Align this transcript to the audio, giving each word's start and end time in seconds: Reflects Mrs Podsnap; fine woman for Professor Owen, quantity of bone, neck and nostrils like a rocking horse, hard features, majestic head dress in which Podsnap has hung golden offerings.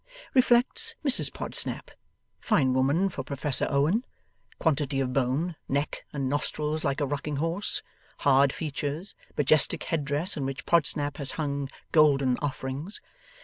Reflects 0.33 0.95
Mrs 1.05 1.31
Podsnap; 1.31 1.91
fine 2.39 2.73
woman 2.73 3.07
for 3.09 3.21
Professor 3.23 3.67
Owen, 3.69 4.03
quantity 4.57 4.99
of 4.99 5.13
bone, 5.13 5.55
neck 5.69 6.05
and 6.11 6.27
nostrils 6.27 6.83
like 6.83 6.99
a 6.99 7.05
rocking 7.05 7.35
horse, 7.35 7.83
hard 8.21 8.51
features, 8.51 9.13
majestic 9.37 9.83
head 9.83 10.03
dress 10.03 10.35
in 10.35 10.43
which 10.43 10.65
Podsnap 10.65 11.17
has 11.17 11.33
hung 11.33 11.69
golden 11.91 12.35
offerings. 12.37 12.99